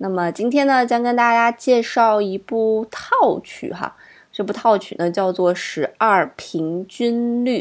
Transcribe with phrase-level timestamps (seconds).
[0.00, 3.96] 那么今天呢，将跟大家介绍一部套曲哈。
[4.30, 7.60] 这部套曲呢叫做《十二平均律》。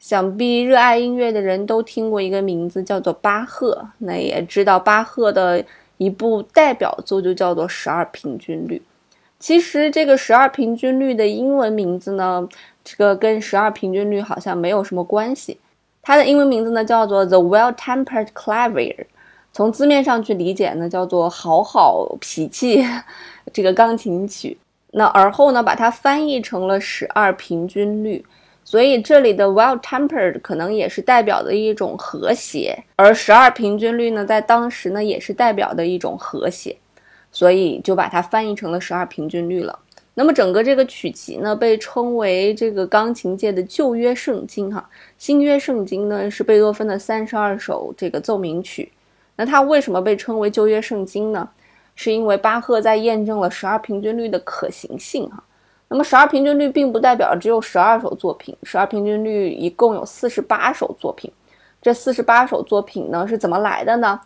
[0.00, 5.64] 想必热爱音乐的人都听过一个名字叫做巴赫，那也知道巴赫的
[5.98, 8.78] 一部代表作就叫做《十二平均律》。
[9.38, 12.48] 其实这个十二平均律的英文名字呢，
[12.82, 15.60] 这个跟十二平均律好像没有什么关系。
[16.02, 18.96] 它的英文名字呢叫做《The Well-Tempered Clavier》。
[19.52, 22.84] 从字面上去理解呢，叫做好好脾气
[23.52, 24.56] 这个钢琴曲。
[24.92, 28.24] 那而后呢，把它翻译成了十二平均律。
[28.62, 36.76] 所以这里的 well-tempered 可能也是代表的一种和谐，而十二平均律呢，在当时呢也是代表的一种和谐，
[37.32, 39.76] 所以就把它翻译成了十二平均律了。
[40.14, 44.88] 那么整个这个曲集呢，被称为这个钢琴界的旧约圣经哈，
[45.18, 48.92] 新约圣经呢是贝多芬的三十二首这个奏鸣曲。
[49.40, 51.48] 那它为什么被称为旧约圣经呢？
[51.94, 55.42] 是因为巴赫在验证了十二平均律的可行性哈。
[55.88, 61.32] 那么十二平均律并不代表只有十二首作品，十二平均律一共有四十八首作品。
[61.80, 64.20] 这四十八首作品呢是怎么来的呢？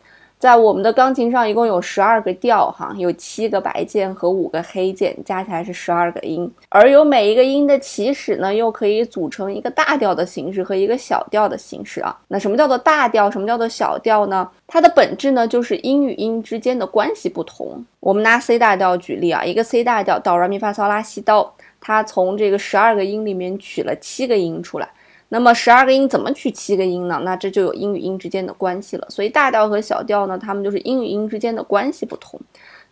[0.44, 6.52] 在我们的钢琴上，一共有十二个调，哈，有七个白键和五个黑键，加起来是十二个音。
[6.68, 12.14] 而有每一个音的起始呢，又可以组成一个大调的形式和一个小调的形式啊。
[12.28, 13.30] 那什么叫做大调？
[13.30, 14.46] 什么叫做小调呢？
[14.66, 17.82] 它的本质呢，就是音与音之间的关系不同。
[18.00, 21.50] 我们拿 C 大调举例啊，一个 C 大调，哆来咪发嗦拉西哆，
[21.80, 24.86] 它从这个十二个音里面取了七个音出来。
[25.34, 27.20] 那么十二个音怎么取七个音呢？
[27.24, 29.06] 那这就有音与音之间的关系了。
[29.10, 32.40] 所以大调和小调呢，它们就是音与音之间的关系不同。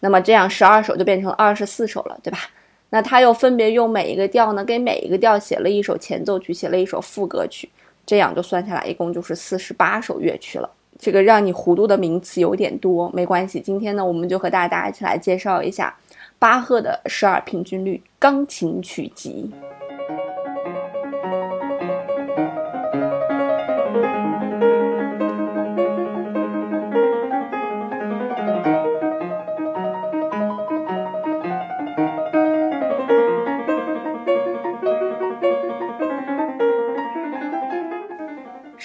[0.00, 2.38] 那么这样十二首就变成二十四首了，对吧？
[2.90, 7.70] 那他又分别用每一个调呢，给每一个调写了一首前奏曲，写了一首副歌曲，
[8.04, 10.68] 这样就算下来，一共就是四十八首乐曲了。
[10.98, 13.60] 这个让你糊涂的名词有点多，没关系。
[13.60, 15.96] 今天呢，我们就和大家一起来介绍一下
[16.40, 19.48] 巴赫的十二平均律钢琴曲集。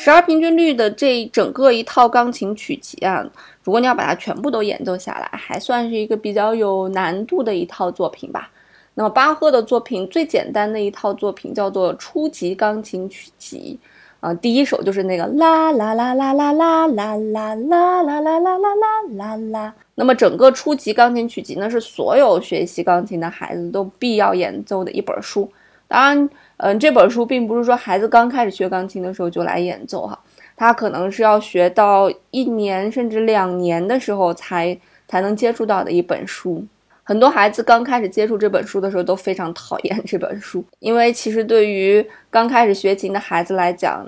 [0.07, 3.29] 十二平均律的这整个一套钢琴曲集啊，
[3.61, 8.49] 如果你要把它全部都演奏下来，还算是一个比较有难度的一套作品吧。
[8.93, 13.77] 那么巴赫的作品最简单的一套作品叫做初级钢琴曲集，
[14.21, 19.75] 啊，第一首就是那个啦啦啦啦啦啦啦啦啦啦啦啦啦啦啦。
[19.95, 25.51] 那么整个初级钢琴曲集呢，是所有学习钢琴的孩子都必要演奏的一本书。
[25.89, 26.29] 当然。
[26.57, 30.19] 嗯，这本书并不是说孩子刚开始学钢琴的时候就来演奏哈，
[30.55, 36.65] 他可能是要学到一年甚至两年的时候才才能接触到的一本书。
[37.03, 44.05] 很多孩子刚开始接触这本书的时候都非常讨厌这本书，因为其实对于刚开始学琴的孩子来讲，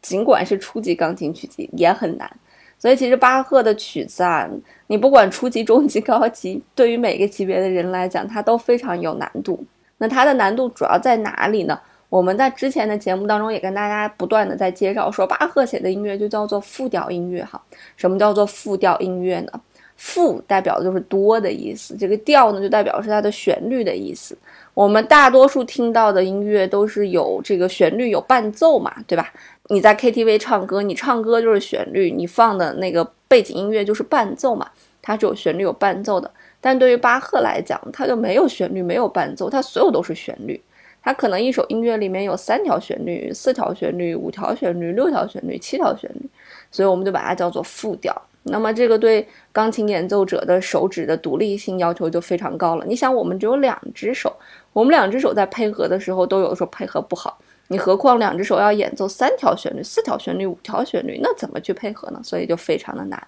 [0.00, 2.30] 尽管是初级钢琴曲集也很难。
[2.78, 4.48] 所以其实巴赫的曲子啊，
[4.86, 9.62] 你不管初级、中级、高级，对于每个级别的人来讲，它都非常有难度。
[9.98, 11.78] 那它的难度主要在哪里呢？
[12.08, 17.60] 我们在之前的节目当中也跟大家不断的在介绍，说巴赫写的音乐就叫做复调音乐哈。
[17.96, 19.52] 什么叫做复调音乐呢？
[19.96, 24.38] 复代表的就是多的意思，这个调呢就代表是它的旋律的意思。
[24.72, 29.32] 我们大多数听到的音乐都是有这个旋律有伴奏嘛，对吧？
[29.70, 34.70] 你在 KTV 唱歌，你唱歌就是旋律，你放的那个背景音乐就是伴奏嘛，
[35.02, 36.30] 它是有旋律有伴奏的。
[36.60, 40.60] 但对于巴赫来讲，它就没有旋律没有伴奏，它所有都是旋律。
[41.00, 46.28] 它可能一首音乐里面有三条旋律、四条旋律、五条旋律、六条旋律、七条旋律，
[46.70, 48.14] 所以我们就把它叫做复调。
[48.42, 52.84] 那么这个对钢琴演奏者的手指的独立性要求就非常高了。
[52.86, 54.34] 你想，我们只有两只手，
[54.72, 57.38] 我们两只手在配合的时候都有时候配合不好，
[57.68, 62.20] 你何况两只手要演奏三条旋律、四条旋律、五条旋律，那怎么去配合呢？
[62.22, 63.26] 所以就非常的难。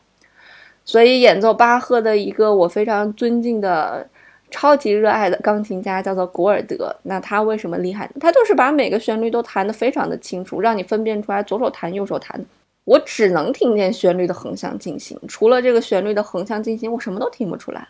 [0.90, 4.08] 所以演奏巴赫的一个我非常尊敬的。
[4.52, 8.14] 超级热爱的钢琴家叫做古尔德，那他为什么厉害呢？
[8.20, 12.44] 他就是把每个旋律都弹得非常的清楚，让你分辨出来左手弹右手弹。
[12.82, 17.86] 我只能听见旋律的横向进行，除了这个旋律的横向进行，我什么都听不出来。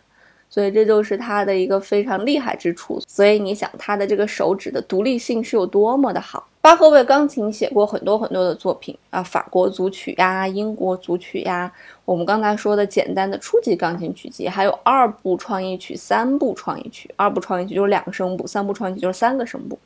[0.51, 3.01] 所以这就是他的一个非常厉害之处。
[3.07, 6.47] 所以你想，他的这个手指的独立性是有多么的好。
[6.59, 11.71] 巴赫为钢琴写过很多很多的作品啊，法国组曲呀，英国组曲呀，
[12.05, 17.09] 我们刚才说的简单的初级钢琴曲集，还有二部创意曲、三部创意曲。
[17.15, 19.79] 二部创意曲就是两个声部，三部创意曲就是三个声部。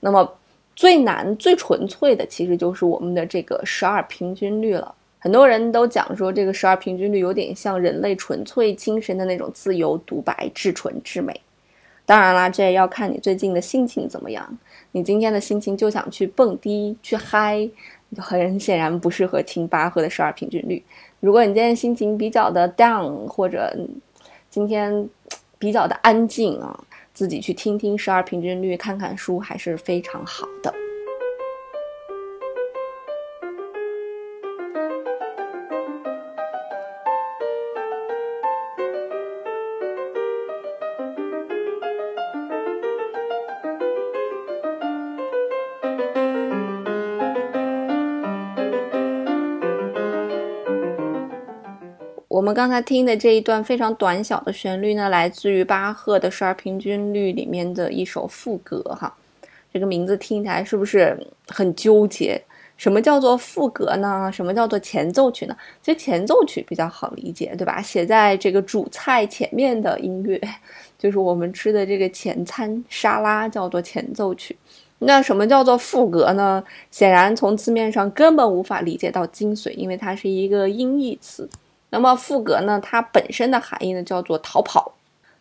[0.00, 0.28] 那么
[0.74, 4.92] 最难、最纯粹的，其实就是我们的这个十二平均律了。
[5.22, 11.38] 很多人都讲说，这个十二平均律有点像人类纯粹精神的那种自由独白、至纯至美。
[12.06, 14.58] 当然啦，这也要看你最近的心情怎么样。
[14.92, 17.68] 你今天的心情就想去蹦迪、去嗨，
[18.16, 20.82] 就很显然不适合听巴赫的十二平均律。
[21.20, 23.72] 如果你今天心情比较的 down，或者
[24.48, 25.06] 今天
[25.58, 26.82] 比较的安静啊，
[27.12, 30.74] 自己去听听十二平均律，看看书还是非常好的。
[52.40, 58.80] 我们刚才听的这一段非常短小的旋律呢，来自于巴赫的十二平均律里面的一首赋格。
[58.98, 59.14] 哈，
[59.70, 61.14] 这个名字听起来是不是
[61.48, 62.42] 很纠结？
[62.78, 64.30] 什么叫做赋格呢？
[64.32, 65.54] 什么叫做前奏曲呢？
[65.82, 67.82] 其实前奏曲比较好理解，对吧？
[67.82, 70.40] 写在这个主菜前面的音乐，
[70.98, 74.56] 就是我们吃的这个前餐沙拉，叫做前奏曲。
[75.00, 76.64] 那什么叫做赋格呢？
[76.90, 81.46] 显然从字面上根本无法理解到精髓，因为它是一个音译词。
[81.90, 82.80] 那么赋格呢？
[82.82, 84.94] 它本身的含义呢叫做逃跑。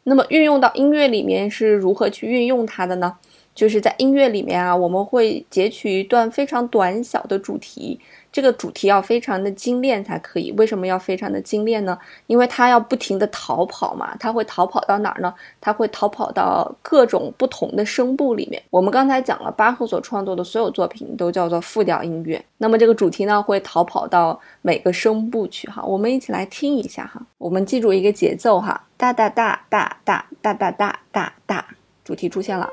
[0.03, 3.17] 那么运用到音乐里面是如何去运用它的呢？
[3.55, 7.99] 就是在音乐里面啊，我们会截取一段非常短小的主题。
[8.31, 10.53] 这个主题要非常的精炼才可以。
[10.55, 11.97] 为什么要非常的精炼呢？
[12.27, 14.15] 因为它要不停的逃跑嘛。
[14.19, 15.33] 它会逃跑到哪儿呢？
[15.59, 18.61] 它会逃跑到各种不同的声部里面。
[18.69, 22.39] 我们刚才讲了，巴赫所创作的所有作品都叫做复调音乐。
[22.59, 25.83] 那么这个主题呢，会逃跑到每个声部去哈。
[25.83, 27.19] 我们一起来听一下哈。
[27.39, 31.65] 我们记住一个节奏哈，哒哒哒哒哒哒哒哒哒哒，
[32.05, 32.69] 主题出现了。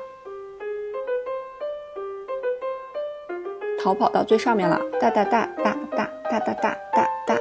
[3.79, 7.37] 逃跑到最上面了，哒哒哒哒哒哒哒哒哒哒。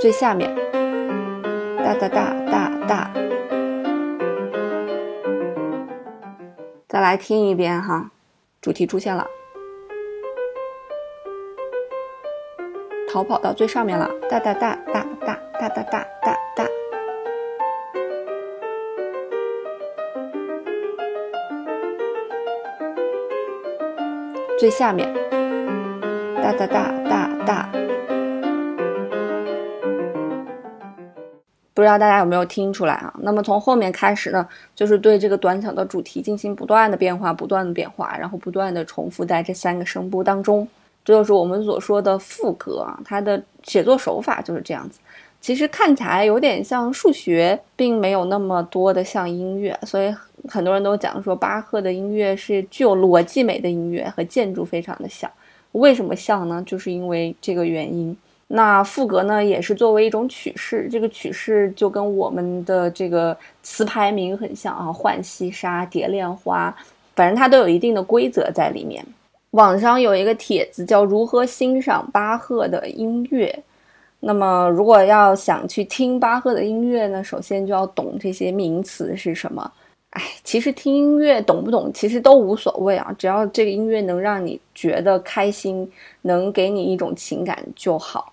[0.00, 0.52] 最下面，
[1.76, 3.10] 哒哒哒哒哒。
[6.88, 8.10] 再来听一遍哈，
[8.60, 9.26] 主题出现了，
[13.12, 16.17] 逃跑到最上面了，哒哒哒哒哒哒哒哒哒哒。
[24.58, 25.08] 最下面，
[26.42, 27.68] 哒哒哒哒哒，
[31.72, 33.14] 不知道大家有没有听出来啊？
[33.20, 34.44] 那么从后面开始呢，
[34.74, 40.66] 就是对这个短小的主题进行不断的变化，不断的变化，然后不断的重复在这三个声部当中，
[41.04, 42.98] 这就是我们所说的副歌啊。
[43.04, 44.98] 它的写作手法就是这样子。
[45.40, 50.12] 其实看起来有点像数学，并没有那么多的像音乐，所以
[50.48, 55.30] 很多人都讲说巴赫的音乐是具有逻辑美的音乐，和建筑非常的像。
[55.72, 56.62] 为什么像呢？
[56.66, 58.16] 就是因为这个原因。
[58.50, 66.74] 那赋格呢，也是作为一种曲式，这个曲式就跟我们的这个词牌名很像啊，浣溪沙、蝶恋花，
[67.14, 69.04] 反正它都有一定的规则在里面。
[69.50, 73.54] 网上有一个帖子叫“如何欣赏巴赫的音乐”。
[74.20, 79.70] 那么，如果要想去听巴赫的音乐呢，首先就要懂这些名词是什么。
[80.18, 85.88] 哎，其实听音乐懂不懂，其实都无所谓啊，只要这个音乐能让你觉得开心，
[86.22, 88.32] 能给你一种情感就好。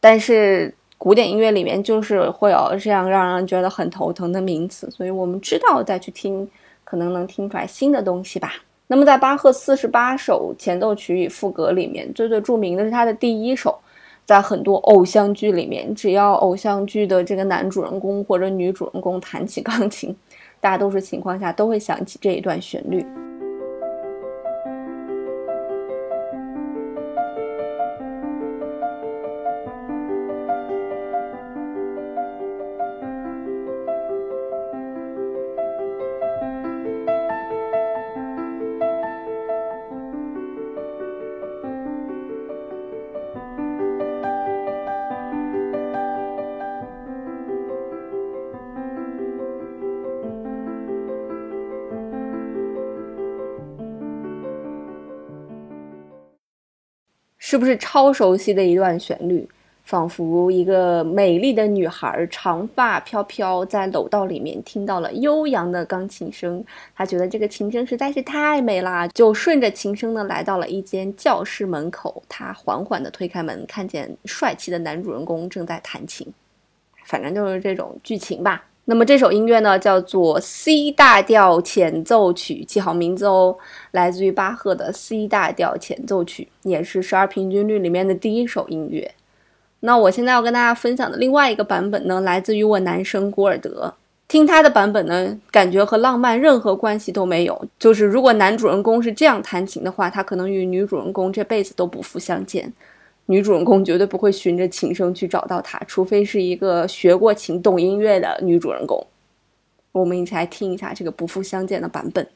[0.00, 6.48] 但是古典音乐里面就是会有这样让人觉得很头疼的名词，所以我们知道再去听，
[6.82, 8.54] 可能能听出来新的东西吧。
[8.86, 13.78] 那么在巴赫四十八首前奏曲与赋格里面，最最著名的是他的第一首。
[14.24, 20.14] 在很多偶像剧里面，只要偶像剧的这个男主人公或者女主人公弹起钢琴，
[20.60, 23.04] 大多数情况下都会想起这一段旋律。
[57.58, 59.44] 是不是超熟悉的一段旋律？
[59.82, 72.22] 仿佛一个美丽的女孩，长发飘飘，在楼道里面听到了悠扬的钢琴声，她觉得这个琴声实在是太美啦，就顺着琴声呢来到了一间教室门口。
[72.28, 76.24] 她缓缓地推开门，看见帅气的男主人公正在弹琴，
[77.06, 78.67] 反正就是这种剧情吧。
[78.90, 83.54] 那么这首音乐呢，叫做 C 大调前奏曲，记好名字哦，
[83.90, 89.12] 来自于巴赫的 C 大调前奏曲，也是十二平均律里面的第一首音乐。
[89.80, 93.92] 那我现在要跟大家分享的另外一个版本呢，来自于我男神古尔德。
[94.26, 97.62] 听他的版本呢，感觉和浪漫任何关系都没有。
[97.78, 102.72] 就是如果男主人公是这样弹琴的话，他可能与女主人公这辈子都不复相见。
[103.30, 109.06] 女主人公绝对不会循着琴声去找到他，除非是一个学过琴、懂音乐的女主人公。
[109.92, 112.26] 我们一起来听一下这个不复相见的版本。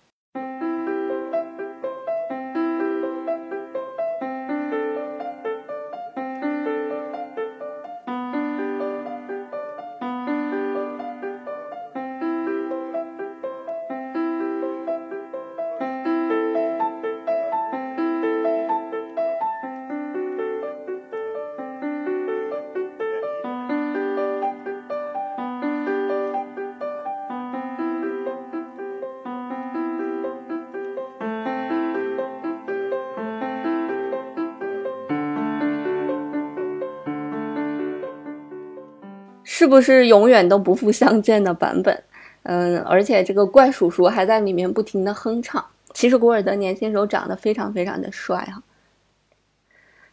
[39.62, 42.02] 是不是永远都不复相见的版本？
[42.42, 45.64] 嗯，而且这个怪叔叔还在里面不停的哼唱。
[45.94, 48.60] 其实古尔德年轻时候长得非常非常的帅哈，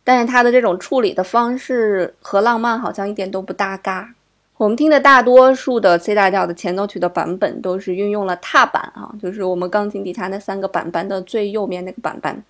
[0.03, 4.13] 但是他的这种处理的方式和浪漫好像一点都不搭嘎。
[4.58, 12.44] 我们听的大多数的 C 大调的前奏曲的版本都是运用了踏板啊，就是我们钢琴底下那三个板板的最右面那个板板，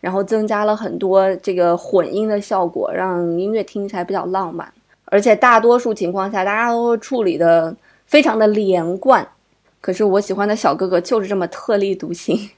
[0.00, 4.72] 然后增加了很多这个混音的效果，让音乐听起来比较浪漫。
[5.10, 7.74] 而且大多数情况下，大家都处理的
[8.06, 9.26] 非常的连贯。
[9.80, 12.50] 可是我喜欢的小哥哥就是这么特立独行。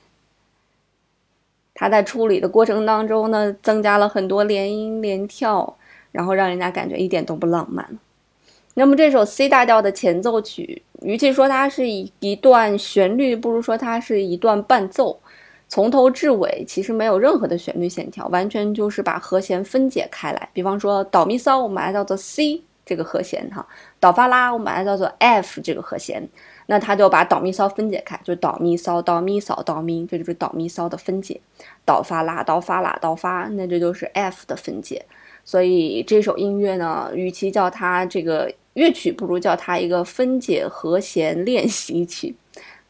[1.75, 5.77] 他在处理的过程当中呢，增加了很多连音连跳，
[6.13, 7.99] 然后让人家感觉一点都不浪漫。
[8.75, 15.19] 那么这首 C 大调的前奏曲，与其说它是一一段旋律，不如说它是一段伴奏。
[15.71, 20.49] 从头至尾其实没有任何的旋律线条，完全就是把和弦分解开来。
[20.53, 23.65] 比方说哆咪嗦，我们把它叫做 C 这个和弦哈；
[24.01, 26.29] 哆发拉，我们把它叫做 F 这个和弦。
[26.67, 31.41] 那他就把哆咪嗦分解开，就哆咪嗦哆咪嗦哆咪，这就是哆咪嗦的分解。
[31.87, 35.05] 哆发拉哆发拉哆发，那这就是 F 的分解。
[35.45, 42.35] 所以这首音乐呢，与其叫它这个乐曲，不如叫它一个分解和弦练习曲。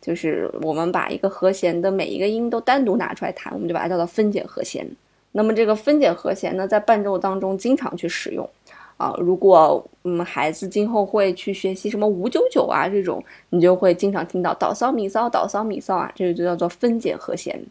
[0.01, 4.87] 就是我们把一个和弦的每一个音都单独拿出来弹，我们就把它叫做分解和弦。
[5.33, 8.49] 那么这个分解和弦呢，在伴奏当中经常去使用
[8.97, 9.15] 啊。
[9.19, 17.63] 如果嗯孩子今后会去学习什么五九九啊这种，你就会经常听到哆骚咪骚哆骚咪骚啊，这个就叫做分解和弦。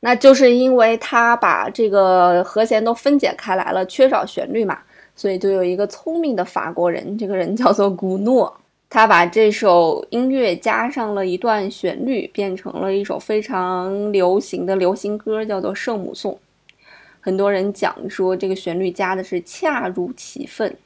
[0.00, 4.78] 那就是因为他把这个和弦都分解开来了，缺少旋律嘛，
[5.14, 8.54] 所以就有一个聪明的法国人，这个人叫做古诺。
[8.88, 16.32] 他把这首音乐加上了一段旋律，变成了一首非常流行的流行歌，叫做《圣母颂》。
[17.20, 20.76] 很多人讲说，这个旋律加的是恰如其分，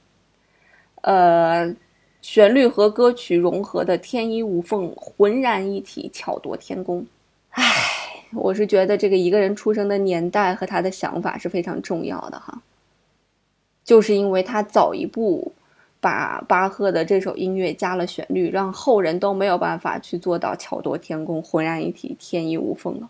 [1.03, 1.77] 呃，
[2.23, 7.07] 旋律和歌曲融合的天衣无缝，浑然一体，巧夺天工。
[7.51, 7.63] 唉，
[8.33, 12.63] 我是觉得这个一个人出生的年代和他的想法是非常重要的哈，
[13.85, 15.53] 就是因为他早一步。
[16.01, 23.09] 把巴赫的这首音乐加了旋律，让后人都没有办法去做到巧夺天工、浑然一体、天衣无缝了。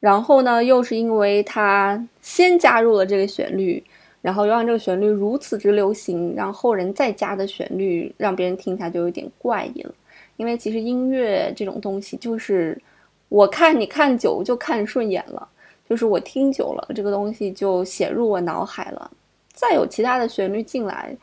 [0.00, 3.82] 然后呢，又是因为他先加入了这个旋律，
[4.22, 9.92] 然后又让这个旋律如此之流行，让后人再加的旋律，让别人听起来就有点怪异了。
[10.36, 12.80] 因为其实音乐这种东西，就是
[13.28, 15.46] 我看你看久就看顺眼了，
[15.90, 19.10] 就是我听久了这个东西就写入我脑海了，
[19.52, 21.14] 再有其他的旋律进来。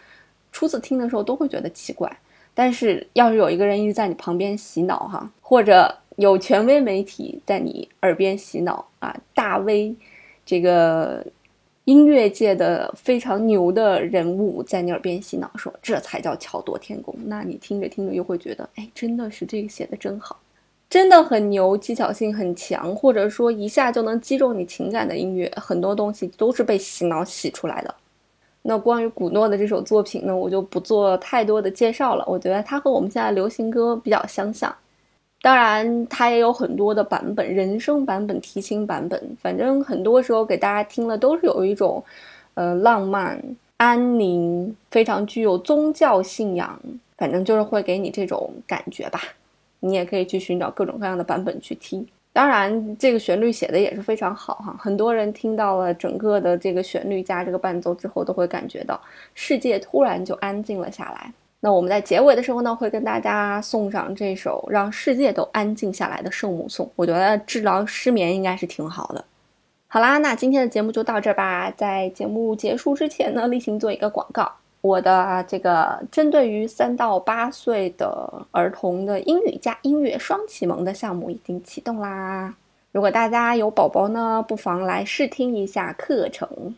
[0.55, 2.09] 初次听的时候都会觉得奇怪，
[2.53, 9.93] 但是要是有一个人一直在你旁边洗脑哈，或者有权威媒体在你耳边洗脑啊，大 V，
[10.45, 11.21] 这个
[11.83, 20.39] 音乐界的非常牛的人物在你耳边洗脑，说这才叫巧夺天工，那你听着听着又会觉得，哎，真的是这个写的真好，
[20.89, 27.93] 真的很牛，技巧性很强，或者说一下就能击中你情感的音乐，很多东西都是被洗脑洗出来的。
[28.67, 32.25] 那关于古诺的这首作品呢，我就不做太多的介绍了。
[32.27, 34.75] 我觉得它和我们现在流行歌比较相像，
[35.43, 42.03] 当然，它也有很多的版本，人声版本、提琴版本，反正很多时候给大家听了都是有一种，
[42.55, 43.39] 呃，浪漫、
[43.77, 46.79] 安宁，非常具有宗教信仰，
[47.17, 49.21] 反正就是会给你这种感觉吧。
[49.79, 52.03] 你也可以去寻找各种各样的版本去听。
[52.35, 54.75] 当然，这个旋律写的也是非常好哈。
[54.77, 58.99] 很多人听到了整个的这个旋律加这个伴奏之后，都会感觉到
[59.33, 61.31] 世界突然就安静了下来。
[61.61, 66.91] 那我们在结尾的时候呢，会跟大家送上这首让世界都安静下来的圣母颂。
[66.97, 69.23] 我觉得治疗失眠应该是挺好的。
[69.87, 71.71] 好啦，那今天的节目就到这儿吧。
[71.71, 74.51] 在节目结束之前呢，例行做一个广告。
[74.85, 82.53] 我的这个针对于三到八岁的儿童的英语加音乐双启蒙的项目已经启动啦！
[82.91, 86.75] 如果大家有宝宝呢，不妨来试听一下课程。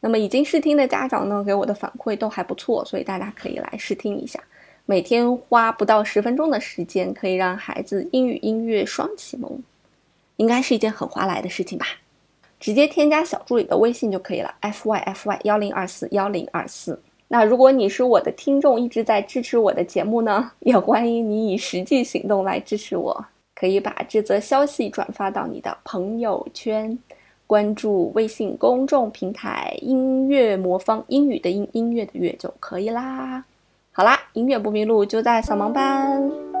[0.00, 4.42] 那么已经试听的家长呢，给我的反馈都还不错，所以大家可以来试听一下。
[4.84, 9.62] 每天花不到十分钟的时间，可以让孩子英语音乐双启蒙，
[10.38, 11.86] 应该是一件很划来的事情吧？
[12.58, 17.00] 直接添加小助理的微信就可以了，f y f y 幺零二四幺零二四。
[17.28, 23.24] 那如果你是我的听众，一直在支持我的节目呢，也欢迎你以实际行动来支持我。
[23.54, 26.98] 可以把这则消息转发到你的朋友圈，
[27.46, 33.44] 关注微信公众平台“音乐魔方”，英语的音，音乐的乐就可以啦。
[33.92, 36.53] 好啦，音乐不迷路就在扫盲班。